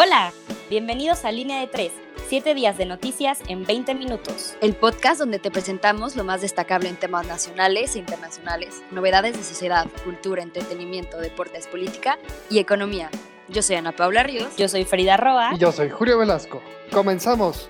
[0.00, 0.32] Hola,
[0.70, 1.90] bienvenidos a Línea de 3,
[2.28, 4.56] 7 días de noticias en 20 minutos.
[4.60, 9.42] El podcast donde te presentamos lo más destacable en temas nacionales e internacionales, novedades de
[9.42, 12.16] sociedad, cultura, entretenimiento, deportes, política
[12.48, 13.10] y economía.
[13.48, 14.56] Yo soy Ana Paula Ríos.
[14.56, 15.50] Yo soy Frida Roa.
[15.56, 16.62] Y yo soy Julio Velasco.
[16.92, 17.68] Comenzamos.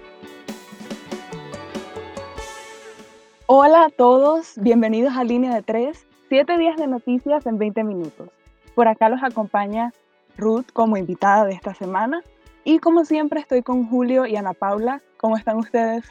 [3.46, 8.28] Hola a todos, bienvenidos a Línea de 3, 7 días de noticias en 20 minutos.
[8.74, 9.94] Por acá los acompaña
[10.38, 12.22] Ruth como invitada de esta semana
[12.64, 15.02] y como siempre estoy con Julio y Ana Paula.
[15.18, 16.04] ¿Cómo están ustedes?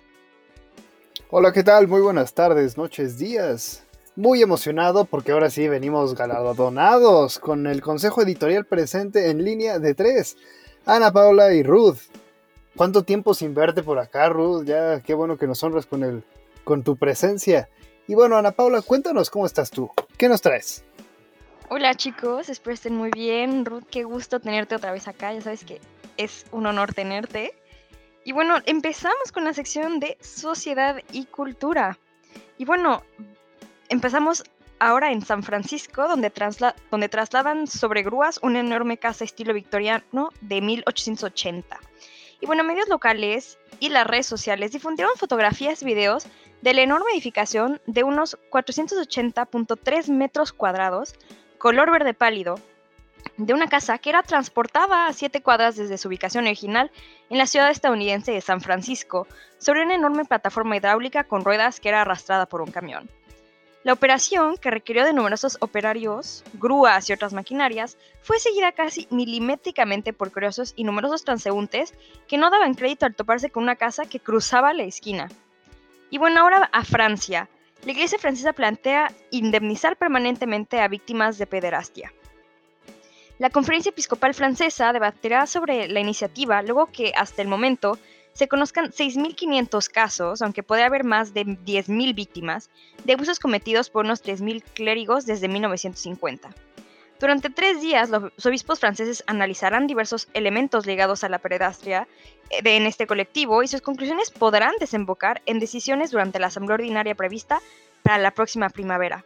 [1.29, 1.87] Hola, ¿qué tal?
[1.87, 3.83] Muy buenas tardes, noches, días.
[4.15, 9.93] Muy emocionado porque ahora sí venimos galardonados con el consejo editorial presente en línea de
[9.93, 10.37] 3.
[10.85, 11.99] Ana Paula y Ruth.
[12.75, 14.65] ¿Cuánto tiempo sin verte por acá, Ruth?
[14.65, 16.23] Ya, qué bueno que nos honras con el
[16.63, 17.69] con tu presencia.
[18.07, 19.89] Y bueno, Ana Paula, cuéntanos cómo estás tú.
[20.17, 20.83] ¿Qué nos traes?
[21.69, 23.65] Hola chicos, espero estén muy bien.
[23.65, 25.33] Ruth, qué gusto tenerte otra vez acá.
[25.33, 25.81] Ya sabes que
[26.15, 27.53] es un honor tenerte.
[28.23, 31.99] Y bueno, empezamos con la sección de sociedad y cultura.
[32.57, 33.03] Y bueno,
[33.89, 34.45] empezamos
[34.79, 36.31] ahora en San Francisco, donde,
[36.89, 41.81] donde trasladan sobre grúas una enorme casa estilo victoriano de 1880.
[42.39, 46.27] Y bueno, medios locales y las redes sociales difundieron fotografías y videos
[46.61, 51.13] de la enorme edificación de unos 480.3 metros cuadrados,
[51.57, 52.59] color verde pálido,
[53.37, 56.91] de una casa que era transportada a siete cuadras desde su ubicación original
[57.29, 59.27] en la ciudad estadounidense de San Francisco,
[59.57, 63.09] sobre una enorme plataforma hidráulica con ruedas que era arrastrada por un camión.
[63.83, 70.11] La operación, que requirió de numerosos operarios, grúas y otras maquinarias, fue seguida casi milimétricamente
[70.11, 71.93] por curiosos y numerosos transeúntes
[72.27, 75.29] que no daban crédito al toparse con una casa que cruzaba la esquina.
[76.09, 77.47] Y bueno, ahora a Francia.
[77.85, 82.13] La Iglesia francesa plantea indemnizar permanentemente a víctimas de pederastia.
[83.39, 87.99] La Conferencia Episcopal Francesa debatirá sobre la iniciativa luego que hasta el momento
[88.33, 92.69] se conozcan 6.500 casos, aunque puede haber más de 10.000 víctimas,
[93.03, 96.49] de abusos cometidos por unos 3.000 clérigos desde 1950.
[97.19, 102.07] Durante tres días, los obispos franceses analizarán diversos elementos ligados a la pedastria
[102.49, 107.15] eh, en este colectivo y sus conclusiones podrán desembocar en decisiones durante la asamblea ordinaria
[107.15, 107.59] prevista
[108.03, 109.25] para la próxima primavera.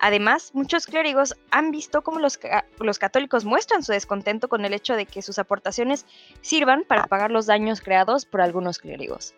[0.00, 2.38] Además, muchos clérigos han visto cómo los,
[2.78, 6.06] los, católicos muestran su descontento con el hecho de que sus aportaciones
[6.40, 9.34] sirvan para pagar los daños creados por algunos clérigos.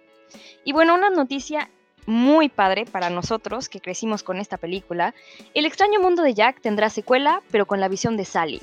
[0.65, 1.71] Y bueno, una noticia
[2.07, 5.15] muy padre para nosotros que crecimos con esta película,
[5.55, 8.61] El extraño mundo de Jack tendrá secuela, pero con la visión de Sally.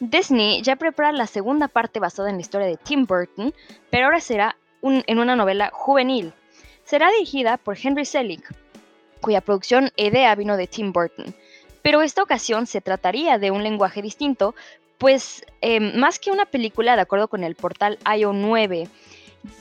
[0.00, 3.54] Disney ya prepara la segunda parte basada en la historia de Tim Burton,
[3.90, 6.32] pero ahora será en una novela juvenil.
[6.84, 8.52] Será dirigida por Henry Selick,
[9.20, 11.34] cuya producción idea vino de Tim Burton.
[11.82, 14.54] Pero esta ocasión se trataría de un lenguaje distinto,
[14.98, 18.88] pues em, más que una película, de acuerdo con el portal IO9,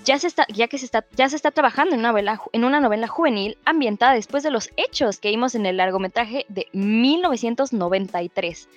[0.06, 2.64] ya se está, ya que se está, ya se está trabajando en una, novela, en
[2.64, 8.70] una novela juvenil ambientada después de los hechos que vimos en el largometraje de 1993.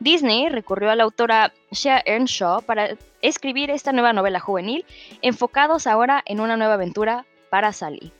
[0.00, 4.84] Disney recurrió a la autora Shea Earnshaw para escribir esta nueva novela juvenil,
[5.22, 8.12] enfocados ahora en una nueva aventura para Sally.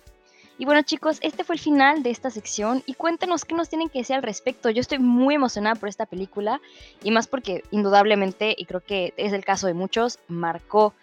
[0.58, 3.88] Y bueno chicos, este fue el final de esta sección y cuéntenos qué nos tienen
[3.88, 4.70] que decir al respecto.
[4.70, 6.60] Yo estoy muy emocionada por esta película
[7.02, 10.94] y más porque indudablemente, y creo que es el caso de muchos, marcó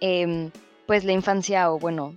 [0.00, 0.52] em,
[0.90, 2.16] pues la infancia o bueno,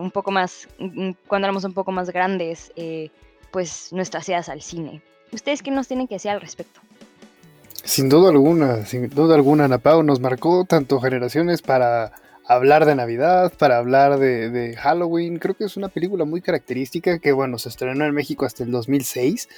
[0.00, 3.08] un poco más, mm, cuando éramos un poco más grandes, eh,
[3.52, 5.00] pues nuestras ideas al cine.
[5.30, 6.80] ¿Ustedes qué nos tienen que decir al respecto?
[7.84, 12.10] Sin duda alguna, sin duda alguna, Napao nos marcó tanto generaciones para
[12.48, 15.38] hablar de Navidad, para hablar de, de, Halloween.
[15.38, 18.72] Creo que es una película muy característica que, bueno, se estrenó en México hasta el
[18.72, 19.48] 2006,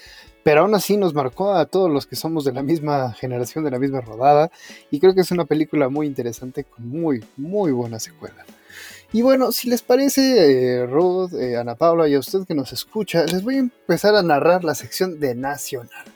[0.42, 3.70] pero aún así nos marcó a todos los que somos de la misma generación, de
[3.70, 4.50] la misma rodada,
[4.90, 8.44] y creo que es una película muy interesante con muy, muy buena secuela.
[9.12, 12.72] Y bueno, si les parece, eh, Ruth, eh, Ana Paula y a usted que nos
[12.72, 16.11] escucha, les voy a empezar a narrar la sección de Nacional.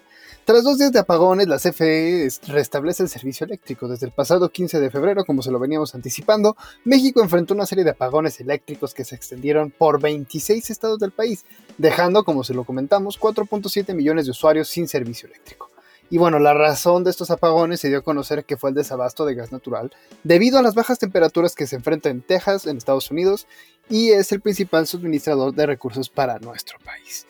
[0.47, 3.89] Tras dos días de apagones, la CFE restablece el servicio eléctrico.
[3.89, 7.83] Desde el pasado 15 de febrero, como se lo veníamos anticipando, México enfrentó una serie
[7.83, 11.45] de apagones eléctricos que se extendieron por 26 estados del país,
[11.79, 15.73] dejando, como se lo comentamos, 4.7 millones de usuarios sin servicio eléctrico.
[16.11, 19.25] Y bueno, la razón de estos apagones se dio a conocer que fue el desabasto
[19.25, 19.91] de gas natural
[20.23, 23.49] debido a las bajas temperaturas que se enfrentan en Texas, en Estados Unidos,
[23.89, 27.27] y es el principal suministrador de recursos para nuestro país.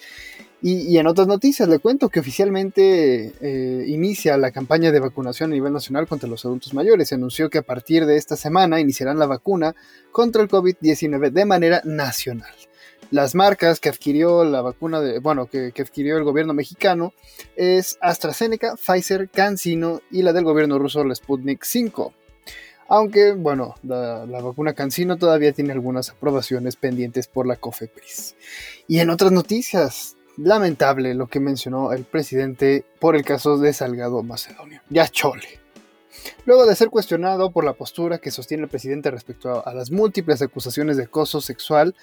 [0.62, 5.54] Y, en otras noticias le cuento que oficialmente eh, inicia la campaña de vacunación a
[5.54, 7.08] nivel nacional contra los adultos mayores.
[7.08, 9.74] Se anunció que a partir de esta semana iniciarán la vacuna
[10.12, 12.54] contra el COVID-19 de manera nacional.
[13.10, 17.12] Las marcas que adquirió la vacuna de, bueno, que, adquirió el gobierno mexicano
[17.54, 22.12] es AstraZeneca, Pfizer, CanSino y la del gobierno ruso, la Sputnik 5.
[22.88, 28.34] aunque bueno, la, vacuna Cancino todavía tiene algunas aprobaciones pendientes por la COFEPRIS.
[28.88, 34.22] Y en otras noticias, lamentable lo que mencionó el presidente por el caso de Salgado
[34.22, 34.80] Macedonio.
[34.90, 35.60] Ya chole.
[36.44, 40.42] Luego de ser cuestionado por la postura que sostiene el presidente respecto a, las múltiples
[40.42, 41.94] acusaciones de acoso sexual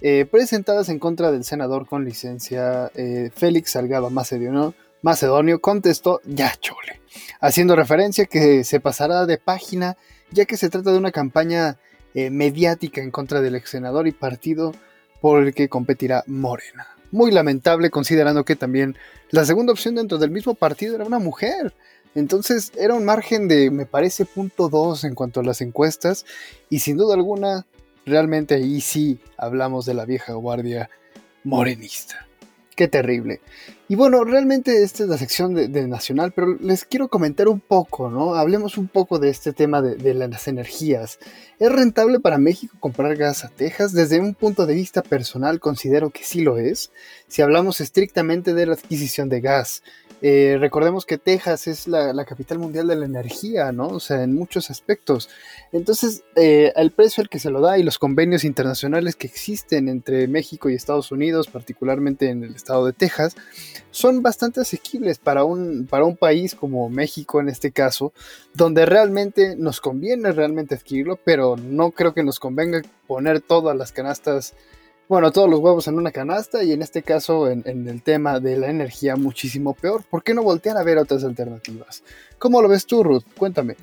[0.00, 6.54] eh, presentadas en contra del senador con licencia eh, Félix Salgado Macedonio, Macedonio contestó ya
[6.60, 7.00] chole,
[7.40, 9.96] haciendo referencia que se pasará de página
[10.30, 11.78] ya que se trata de una campaña
[12.14, 14.72] eh, mediática en contra del ex senador y partido
[15.20, 16.95] por el que competirá Morena.
[17.12, 18.96] Muy lamentable considerando que también
[19.30, 21.74] la segunda opción dentro del mismo partido era una mujer.
[22.14, 26.24] Entonces era un margen de, me parece, punto 2 en cuanto a las encuestas
[26.70, 27.66] y sin duda alguna,
[28.06, 30.88] realmente ahí sí hablamos de la vieja guardia
[31.44, 32.25] morenista.
[32.76, 33.40] Qué terrible.
[33.88, 38.10] Y bueno, realmente esta es la sección de, Nacional, pero les quiero comentar un poco,
[38.10, 38.34] ¿no?
[38.34, 41.18] Hablemos un poco de este tema de, las energías.
[41.58, 43.94] ¿Es rentable para México comprar gas a Texas?
[43.94, 46.90] Desde un punto de vista personal considero que sí lo es.
[47.28, 49.82] Si hablamos estrictamente de la adquisición de gas,
[50.22, 53.88] eh, recordemos que Texas es la, capital mundial de la energía, ¿no?
[53.88, 55.28] O sea, en muchos aspectos.
[55.72, 59.88] Entonces, eh, el precio al que se lo da y los convenios internacionales que existen
[59.88, 63.36] entre México y Estados Unidos, particularmente en el estado de Texas,
[63.90, 68.12] son bastante asequibles para un, para un país como México en este caso,
[68.54, 73.92] donde realmente nos conviene realmente adquirirlo, pero no creo que nos convenga poner todas las
[73.92, 74.54] canastas
[75.08, 78.58] bueno, todos los huevos en una canasta y en este caso en, el tema de
[78.58, 80.02] la energía muchísimo peor.
[80.04, 82.02] ¿Por qué no voltear a ver otras alternativas?
[82.38, 83.24] ¿Cómo lo ves tú, Ruth?
[83.38, 83.76] Cuéntame.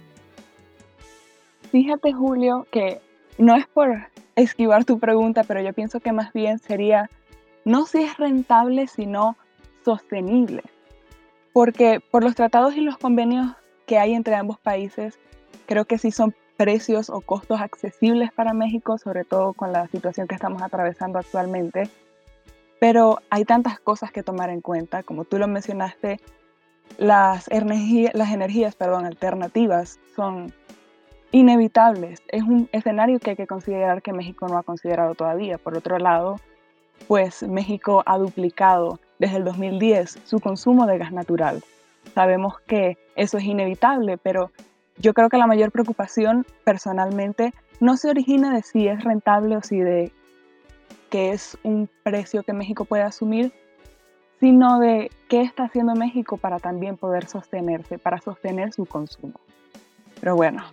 [1.72, 3.00] Fíjate, Julio, que
[3.38, 7.10] no es por esquivar tu pregunta, pero yo pienso que más bien sería
[7.66, 9.38] no si es rentable, sino
[9.86, 10.64] sostenible.
[11.54, 13.56] Porque por los tratados y los convenios
[13.86, 15.18] que hay entre ambos países,
[15.68, 20.28] creo que sí son precios o costos accesibles para México, sobre todo con la situación
[20.28, 21.90] que estamos atravesando actualmente.
[22.80, 26.20] Pero hay tantas cosas que tomar en cuenta, como tú lo mencionaste,
[26.98, 30.54] las, las energías perdón, alternativas son
[31.32, 32.22] inevitables.
[32.28, 35.58] Es un escenario que hay que considerar que México no ha considerado todavía.
[35.58, 36.38] Por otro lado,
[37.08, 41.64] pues México ha duplicado desde el 2010 su consumo de gas natural.
[42.14, 44.52] Sabemos que eso es inevitable, pero
[44.98, 49.62] yo creo que la mayor preocupación personalmente no se origina de si es rentable o
[49.62, 50.12] si de
[51.10, 53.54] que es un precio que México puede asumir,
[54.40, 59.40] sino de qué está haciendo México para también poder sostenerse, para sostener su consumo.
[60.20, 60.64] Pero bueno,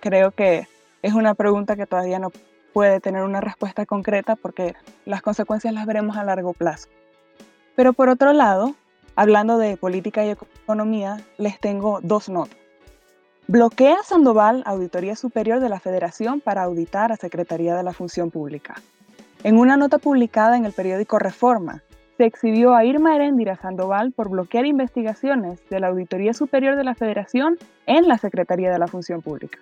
[0.00, 0.66] creo que
[1.02, 2.32] es una pregunta que todavía no
[2.72, 4.74] puede tener una respuesta concreta porque
[5.04, 6.88] las consecuencias las veremos a largo plazo.
[7.76, 8.74] Pero por otro lado,
[9.14, 12.63] hablando de política y economía, les tengo dos notas.
[13.46, 18.76] Bloquea Sandoval Auditoría Superior de la Federación para auditar a Secretaría de la Función Pública.
[19.42, 21.82] En una nota publicada en el periódico Reforma,
[22.16, 26.94] se exhibió a Irma Heréndira Sandoval por bloquear investigaciones de la Auditoría Superior de la
[26.94, 29.58] Federación en la Secretaría de la Función Pública.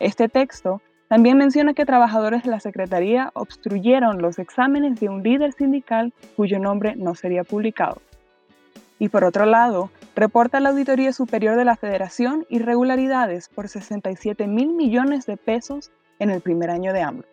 [0.00, 5.52] Este texto también menciona que trabajadores de la Secretaría obstruyeron los exámenes de un líder
[5.52, 8.02] sindical cuyo nombre no sería publicado.
[8.98, 14.74] Y por otro lado, reporta la Auditoría Superior de la Federación irregularidades por 67 mil
[14.74, 17.24] millones de pesos en el primer año de AMLO.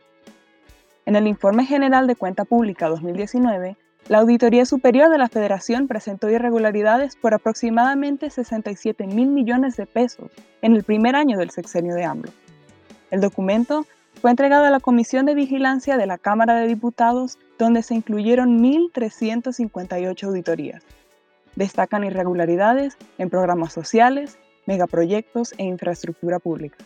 [1.05, 6.29] En el Informe General de Cuenta Pública 2019, la Auditoría Superior de la Federación presentó
[6.29, 10.31] irregularidades por aproximadamente 67 mil millones de pesos
[10.61, 12.31] en el primer año del sexenio de AMLO.
[13.11, 13.85] El documento
[14.21, 18.61] fue entregado a la Comisión de Vigilancia de la Cámara de Diputados, donde se incluyeron
[18.61, 20.83] 1.358 auditorías.
[21.55, 26.77] Destacan irregularidades en programas sociales, megaproyectos e infraestructura pública.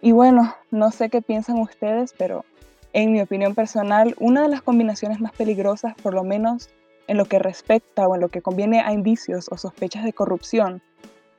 [0.00, 2.44] Y bueno, no sé qué piensan ustedes, pero
[2.92, 6.70] en mi opinión personal, una de las combinaciones más peligrosas, por lo menos
[7.06, 10.80] en lo que respecta o en lo que conviene a indicios o sospechas de corrupción,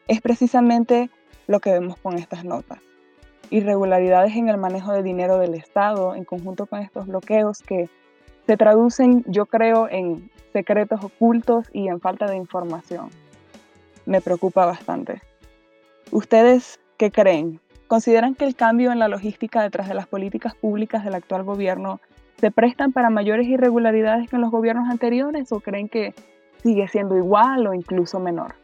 [0.07, 1.09] es precisamente
[1.47, 2.79] lo que vemos con estas notas.
[3.49, 7.89] Irregularidades en el manejo de dinero del Estado en conjunto con estos bloqueos que
[8.51, 13.07] se traducen, yo creo, en secretos ocultos y en falta de información.
[14.05, 15.21] Me preocupa bastante.
[16.11, 17.61] ¿Ustedes qué creen?
[17.87, 22.01] ¿Consideran que el cambio en la logística detrás de las políticas públicas del actual gobierno
[22.41, 26.13] se prestan para mayores irregularidades que en los gobiernos anteriores o creen que
[26.61, 28.55] sigue siendo igual o incluso menor?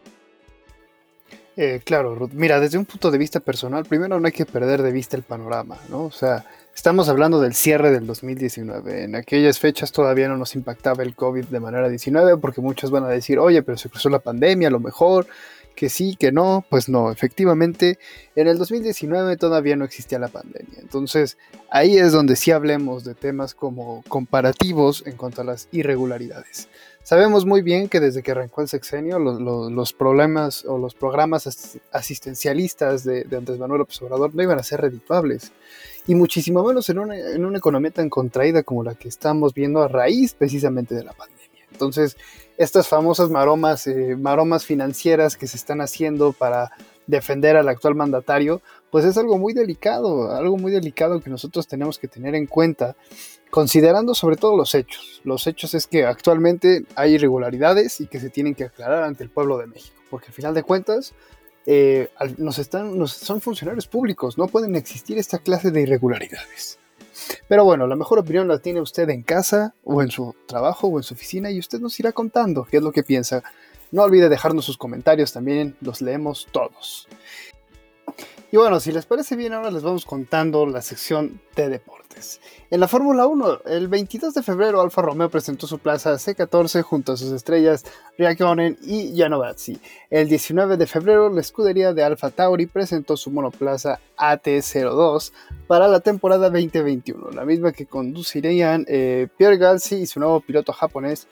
[1.59, 2.33] Eh, claro, Ruth.
[2.33, 5.23] Mira, desde un punto de vista personal, primero no hay que perder de vista el
[5.23, 6.03] panorama, ¿no?
[6.03, 6.45] O sea,
[6.75, 9.05] estamos hablando del cierre del 2019.
[9.05, 13.05] En aquellas fechas todavía no nos impactaba el COVID de manera 19 porque muchos van
[13.05, 15.25] a decir, oye, pero se cruzó la pandemia, a lo mejor.
[15.77, 17.99] Que sí, que no, pues no, efectivamente,
[18.35, 20.79] en el 2019 todavía no existía la pandemia.
[20.79, 21.37] Entonces,
[21.69, 26.67] ahí es donde sí hablemos de temas como comparativos en cuanto a las irregularidades.
[27.03, 33.03] Sabemos muy bien que desde que arrancó el sexenio, los problemas o los programas asistencialistas
[33.03, 35.51] de, Andrés Manuel López Obrador no iban a ser redituables.
[36.07, 39.83] Y muchísimo menos en una, en una economía tan contraída como la que estamos viendo
[39.83, 41.37] a raíz precisamente de la pandemia.
[41.71, 42.17] Entonces,
[42.57, 46.71] estas famosas maromas, eh, maromas financieras que se están haciendo para
[47.05, 48.61] defender al actual mandatario,
[48.91, 52.95] pues es algo muy delicado, algo muy delicado que nosotros tenemos que tener en cuenta,
[53.49, 55.21] considerando sobre todo los hechos.
[55.23, 59.29] Los hechos es que actualmente hay irregularidades y que se tienen que aclarar ante el
[59.29, 61.13] pueblo de México, porque al final de cuentas
[61.65, 66.79] eh, nos están, nos, son funcionarios públicos, no pueden existir esta clase de irregularidades.
[67.47, 70.97] Pero bueno, la mejor opinión la tiene usted en casa o en su trabajo o
[70.97, 73.43] en su oficina y usted nos irá contando qué es lo que piensa.
[73.91, 77.07] No olvide dejarnos sus comentarios también, los leemos todos.
[78.49, 82.39] Y bueno, si les parece bien, ahora les vamos contando la sección de deportes.
[82.71, 87.11] En la Fórmula 1, el 22 de febrero, Alfa Romeo presentó su plaza C14 junto
[87.11, 87.83] a sus estrellas
[88.17, 89.77] Raikkonen y Janovazzi.
[90.09, 95.33] El 19 de febrero, la escudería de Alfa Tauri presentó su monoplaza AT02
[95.67, 100.71] para la temporada 2021, la misma que conducirían eh, Pierre Gasly y su nuevo piloto
[100.71, 101.27] japonés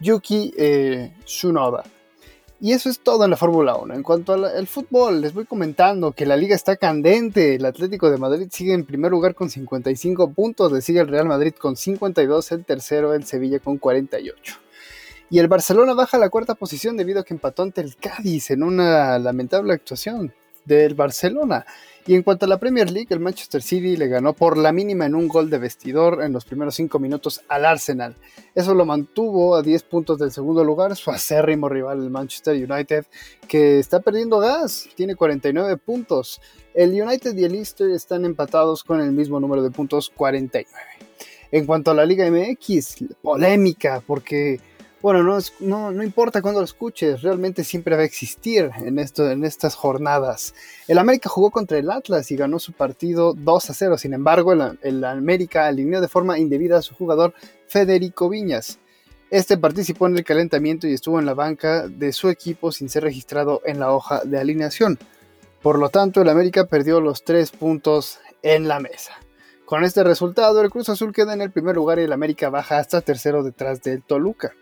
[0.00, 1.84] Yuki eh, Tsunoda.
[2.60, 3.94] Y eso es todo en la Fórmula 1.
[3.94, 7.54] En cuanto al fútbol, les voy comentando que la liga está candente.
[7.54, 11.28] El Atlético de Madrid sigue en primer lugar con 55 puntos, le sigue el Real
[11.28, 14.56] Madrid con 52, el tercero el Sevilla con 48.
[15.30, 18.50] Y el Barcelona baja a la cuarta posición debido a que empató ante el Cádiz
[18.50, 20.34] en una lamentable actuación
[20.68, 21.66] del Barcelona.
[22.06, 25.04] Y en cuanto a la Premier League, el Manchester City le ganó por la mínima
[25.04, 28.16] en un gol de vestidor en los primeros cinco minutos al Arsenal.
[28.54, 33.04] Eso lo mantuvo a 10 puntos del segundo lugar, su acérrimo rival, el Manchester United,
[33.46, 36.40] que está perdiendo gas, tiene 49 puntos.
[36.72, 40.66] El United y el Leicester están empatados con el mismo número de puntos, 49.
[41.50, 44.60] En cuanto a la Liga MX, polémica, porque
[45.00, 45.22] bueno,
[45.60, 50.54] no, no, importa cuándo lo escuches, realmente siempre va a existir en, en estas jornadas.
[50.88, 53.98] El América jugó contra el Atlas y ganó su partido 2 a 0.
[53.98, 57.32] Sin embargo, el, el América alineó de forma indebida a su jugador
[57.68, 58.80] Federico Viñas.
[59.30, 63.04] Este participó en el calentamiento y estuvo en la banca de su equipo sin ser
[63.04, 64.98] registrado en la hoja de alineación.
[65.62, 69.12] Por lo tanto, el América perdió los tres puntos en la mesa.
[69.64, 72.78] Con este resultado, el Cruz Azul queda en el primer lugar y el América baja
[72.78, 74.54] hasta tercero detrás del Toluca.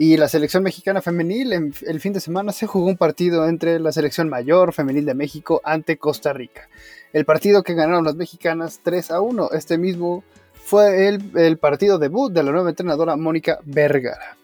[0.00, 3.78] Y la selección mexicana femenil, en, el fin de semana se jugó un partido entre
[3.78, 6.70] la selección mayor femenil de México ante Costa Rica.
[7.12, 9.50] El partido que ganaron las mexicanas 3 a 1.
[9.52, 14.38] Este mismo fue el, partido debut de la nueva entrenadora Mónica Vergara.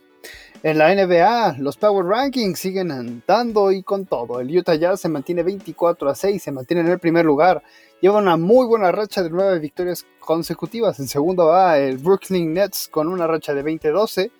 [0.62, 4.40] En la NBA, los Power Rankings siguen andando y con todo.
[4.40, 7.62] El Utah Jazz se mantiene 24 a 6, se mantiene en el primer lugar.
[8.02, 10.98] Lleva una muy buena racha de nueve victorias consecutivas.
[10.98, 14.30] En segundo va el Brooklyn Nets con una racha de 20-12.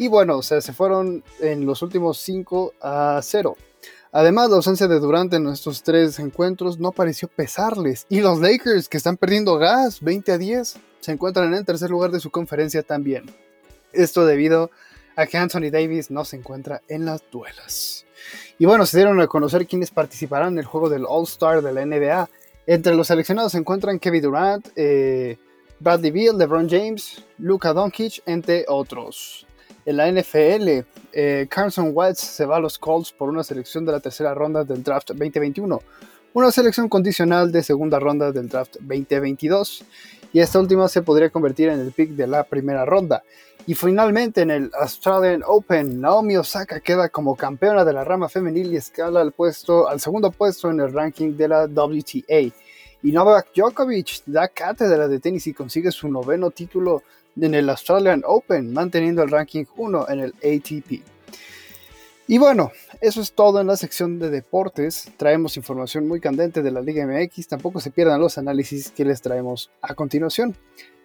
[0.00, 3.54] Y bueno, o sea, se fueron en los últimos 5 a 0.
[4.12, 8.06] Además, la ausencia de Durant en estos tres encuentros no pareció pesarles.
[8.08, 11.90] Y los Lakers, que están perdiendo gas 20 a 10, se encuentran en el tercer
[11.90, 13.26] lugar de su conferencia también.
[13.92, 14.70] Esto debido
[15.16, 18.06] a que Anthony Davis no se encuentra en las duelas.
[18.58, 21.84] Y bueno, se dieron a conocer quiénes participarán en el juego del All-Star de la
[21.84, 22.30] NBA.
[22.66, 25.36] Entre los seleccionados se encuentran Kevin Durant, eh,
[25.78, 29.46] Bradley Beal, LeBron James, Luka Doncic, entre otros.
[29.86, 33.92] En la NFL, eh, Carson Wentz se va a los Colts por una selección de
[33.92, 35.80] la tercera ronda del draft 2021,
[36.34, 39.84] una selección condicional de segunda ronda del draft 2022,
[40.32, 43.22] y esta última se podría convertir en el pick de la primera ronda.
[43.66, 48.72] Y finalmente en el Australian Open, Naomi Osaka queda como campeona de la rama femenil
[48.72, 52.52] y escala al, puesto, al segundo puesto en el ranking de la WTA.
[53.02, 57.02] Y Novak Djokovic da cátedra de tenis y consigue su noveno título
[57.40, 61.02] en el Australian Open, manteniendo el ranking 1 en el ATP.
[62.26, 62.70] Y bueno,
[63.00, 65.10] eso es todo en la sección de deportes.
[65.16, 67.48] Traemos información muy candente de la Liga MX.
[67.48, 70.56] Tampoco se pierdan los análisis que les traemos a continuación.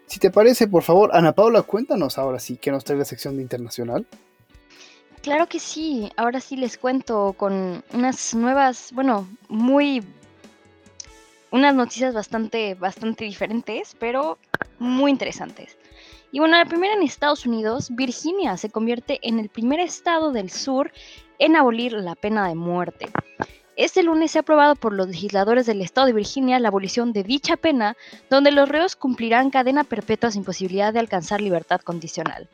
[0.06, 3.38] Si te parece, por favor, Ana Paula, cuéntanos ahora sí qué nos trae la sección
[3.38, 4.06] de internacional.
[5.24, 10.04] Claro que sí, ahora sí les cuento con unas nuevas, bueno, muy
[11.50, 14.38] unas noticias bastante bastante diferentes, pero
[14.80, 15.78] muy interesantes.
[16.32, 20.50] Y bueno, la primera en Estados Unidos, Virginia se convierte en el primer estado del
[20.50, 20.92] sur
[21.40, 23.08] en abolir la pena de muerte.
[23.78, 27.24] Este lunes se ha aprobado por los legisladores del estado de Virginia la abolición de
[27.24, 27.98] dicha pena,
[28.30, 32.48] donde los reos cumplirán cadena perpetua sin posibilidad de alcanzar libertad condicional.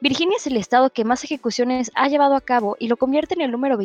[0.00, 3.42] Virginia es el estado que más ejecuciones ha llevado a cabo y lo convierte en
[3.42, 3.78] el número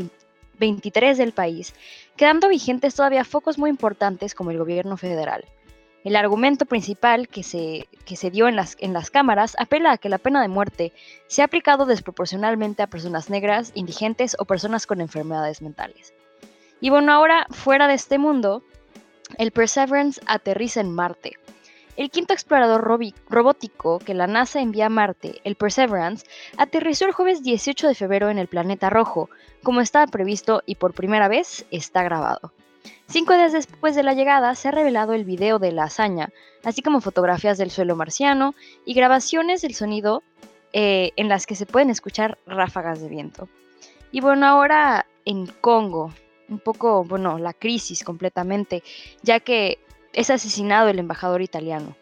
[0.59, 1.73] 23 del país,
[2.15, 5.45] quedando vigentes todavía focos muy importantes como el gobierno federal.
[6.03, 9.97] El argumento principal que se, que se dio en las, en las cámaras apela a
[9.97, 10.93] que la pena de muerte
[11.27, 16.13] se ha aplicado desproporcionalmente a personas negras, indigentes o personas con enfermedades mentales.
[16.79, 18.63] Y bueno, ahora fuera de este mundo,
[19.37, 21.33] el Perseverance aterriza en Marte.
[21.97, 22.81] El quinto explorador
[23.27, 26.25] robótico que la NASA envía a Marte, el Perseverance,
[26.55, 29.29] aterrizó el jueves 18 de febrero en el planeta rojo,
[29.63, 32.53] como estaba previsto y por primera vez está grabado.
[33.07, 36.29] Cinco días después de la llegada se ha revelado el video de la hazaña,
[36.63, 38.53] así como fotografías del suelo marciano
[38.85, 40.23] y grabaciones del sonido
[40.73, 43.49] eh, en las que se pueden escuchar ráfagas de viento.
[44.11, 46.13] Y bueno, ahora en Congo,
[46.49, 48.83] un poco, bueno, la crisis completamente,
[49.23, 49.79] ya que
[50.13, 51.95] es asesinado el embajador italiano.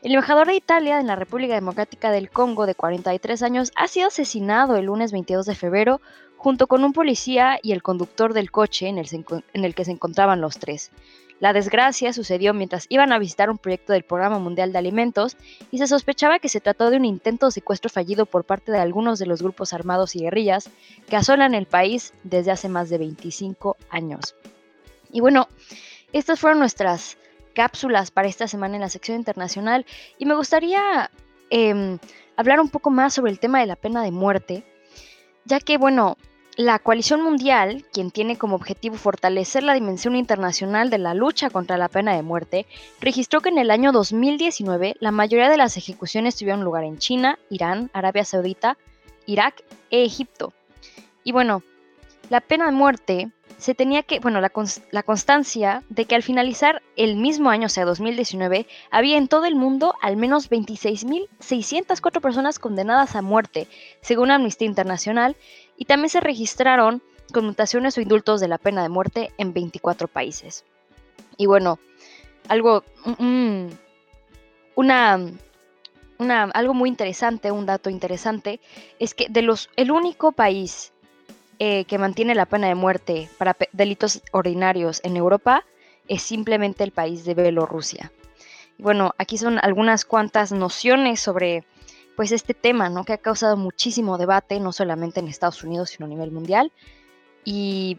[0.00, 4.06] El embajador de Italia en la República Democrática del Congo de 43 años ha sido
[4.06, 6.00] asesinado el lunes 22 de febrero
[6.36, 10.58] junto con un policía y el conductor del coche en el, que se encontraban los
[10.58, 10.92] tres.
[11.40, 15.36] La desgracia sucedió mientras iban a visitar un proyecto del Programa Mundial de Alimentos
[15.72, 18.78] y se sospechaba que se trató de un intento de secuestro fallido por parte de
[18.78, 20.70] algunos de los grupos armados y guerrillas
[21.08, 24.36] que asolan el país desde hace más de 25 años.
[25.10, 25.48] Y bueno,
[26.12, 27.18] estas fueron nuestras
[27.58, 29.84] cápsulas para esta semana en la sección internacional
[30.16, 31.10] y me gustaría
[31.50, 31.98] em,
[32.36, 34.62] hablar un poco más sobre el tema de la pena de muerte,
[35.44, 36.16] ya que, bueno,
[36.56, 41.76] la coalición mundial, quien tiene como objetivo fortalecer la dimensión internacional de la lucha contra
[41.76, 42.64] la pena de muerte,
[43.00, 47.40] registró que en el año 2019 la mayoría de las ejecuciones tuvieron lugar en China,
[47.50, 48.78] Irán, Arabia Saudita,
[49.26, 50.52] Irak e Egipto.
[51.24, 51.64] Y bueno,
[52.30, 54.50] la pena de muerte se tenía que, bueno, la,
[55.02, 59.56] constancia de que al finalizar el mismo año, o sea, 2019, había en todo el
[59.56, 63.66] mundo al menos 26.604 personas condenadas a muerte,
[64.00, 65.36] según Amnistía Internacional,
[65.76, 70.64] y también se registraron conmutaciones o indultos de la pena de muerte en 24 países.
[71.36, 71.80] Y bueno,
[72.48, 72.84] algo,
[74.76, 75.18] una,
[76.18, 78.60] una, algo muy interesante, un dato interesante,
[79.00, 80.92] es que de los, el único país
[81.58, 85.64] eh, que mantiene la pena de muerte para delitos ordinarios en Europa
[86.06, 88.12] es simplemente el país de Bielorrusia.
[88.78, 91.64] Bueno, aquí son algunas cuantas nociones sobre
[92.16, 93.04] pues este tema, ¿no?
[93.04, 96.72] Que ha causado muchísimo debate, no solamente en Estados Unidos, sino a nivel mundial.
[97.44, 97.96] Y,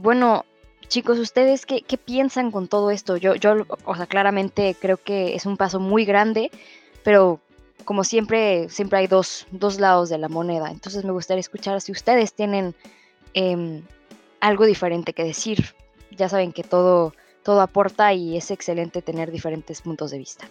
[0.00, 0.44] bueno,
[0.88, 3.16] chicos, ¿ustedes qué, qué, piensan con todo esto?
[3.16, 6.50] Yo, yo, o sea, claramente creo que es un paso muy grande,
[7.02, 7.40] pero
[7.84, 9.46] como siempre, siempre hay dos,
[9.78, 10.70] lados de la moneda.
[10.70, 12.74] Entonces me gustaría escuchar si ustedes tienen
[13.34, 13.82] em,
[14.40, 15.74] algo diferente que decir.
[16.10, 20.46] Ya saben que todo, todo aporta y es excelente tener diferentes puntos de vista.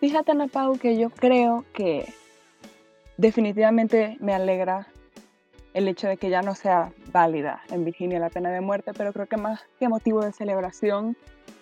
[0.00, 2.12] Fíjate, Ana Pau, que yo creo que
[3.16, 4.86] definitivamente me alegra
[5.74, 9.12] el hecho de que ya no sea válida en Virginia la pena de muerte, pero
[9.12, 11.16] creo que más que motivo de celebración,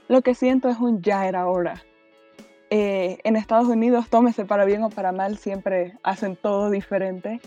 [0.08, 1.82] lo que siento es un ya era hora
[2.70, 7.40] eh, en Estados Unidos, tómese para bien o para mal, siempre hacen todo diferente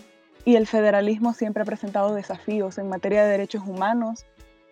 [0.44, 4.24] y el federalismo siempre ha presentado desafíos en materia de derechos humanos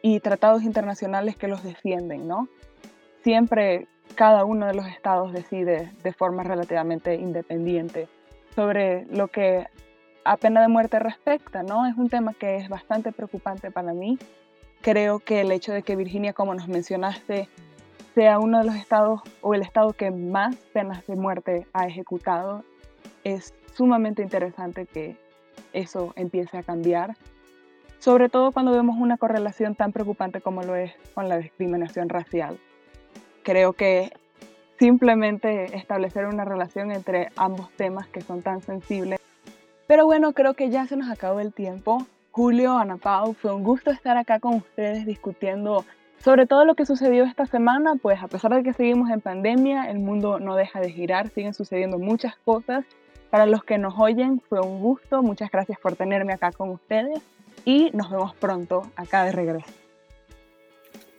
[0.03, 2.49] y tratados internacionales que los defienden, ¿no?
[3.23, 8.09] Siempre cada uno de los estados decide de forma relativamente independiente
[8.55, 9.67] sobre lo que
[10.25, 11.87] a pena de muerte respecta, ¿no?
[11.87, 14.19] Es un tema que es bastante preocupante para mí.
[14.81, 17.49] Creo que el hecho de que Virginia, como nos mencionaste,
[18.19, 22.65] sea uno de los estados o el estado que más penas de muerte ha ejecutado,
[23.23, 25.17] es sumamente interesante que
[25.73, 27.15] eso empiece a cambiar,
[28.01, 32.59] sobre todo cuando vemos una correlación tan preocupante como lo es con la discriminación racial.
[33.45, 34.11] Creo que
[34.81, 39.21] simplemente establecer una relación entre ambos temas que son tan sensibles.
[39.87, 42.05] Pero bueno, creo que ya se nos acabó el tiempo.
[42.33, 45.85] Julio, Ana Pau, fue un gusto estar acá con ustedes discutiendo
[46.25, 49.91] sobre todo lo que sucedió esta semana, pues a pesar de que seguimos en pandemia,
[49.91, 52.85] el mundo no deja de girar, siguen sucediendo muchas cosas.
[53.31, 57.21] Para los que nos oyen, fue un gusto, muchas gracias por tenerme acá con ustedes
[57.65, 59.88] y nos vemos pronto acá de regreso.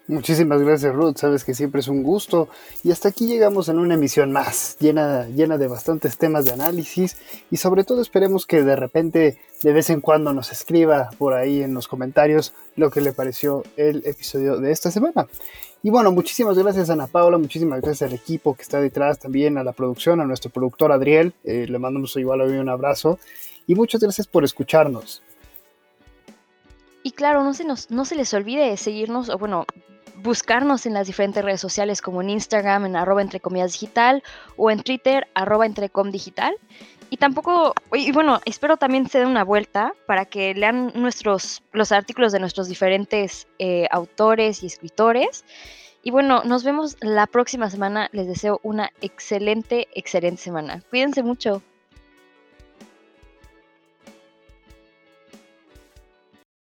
[0.10, 2.50] Muchísimas gracias Ruth, sabes que siempre es un gusto.
[2.84, 7.15] Y hasta aquí llegamos en una emisión más, llena, llena de bastantes temas de análisis.
[7.52, 11.62] Y sobre todo esperemos que de repente de vez en cuando nos escriba por ahí
[11.62, 15.28] en los comentarios lo que le pareció el episodio de esta semana.
[15.84, 19.60] Y bueno, muchísimas gracias a Ana Paula, muchísimas gracias al equipo que está detrás, también
[19.60, 23.19] a la producción, a nuestro productor Adriel, eh, le mandamos igual hoy un abrazo.
[23.67, 25.22] Y muchas gracias por escucharnos.
[27.04, 29.67] Y claro, no se, nos, no se les olvide seguirnos, o bueno,
[30.21, 34.23] buscarnos en las diferentes redes sociales como en Instagram en arroba entre comillas digital
[34.58, 36.55] o en Twitter arroba entrecom digital.
[37.12, 41.91] y tampoco, y bueno, espero también se den una vuelta para que lean nuestros, los
[41.91, 45.43] artículos de nuestros diferentes eh, autores y escritores.
[46.03, 48.10] Y bueno, nos vemos la próxima semana.
[48.13, 50.84] Les deseo una excelente, excelente semana.
[50.89, 51.63] Cuídense mucho.